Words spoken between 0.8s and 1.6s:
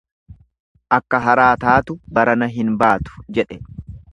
Akka haraa